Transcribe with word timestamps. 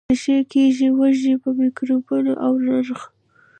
ریښې 0.09 0.37
کږې 0.51 0.87
وږې 0.97 1.33
په 1.43 1.49
مکیزونو 1.57 2.33
او 2.45 2.51
نخرو 2.65 2.97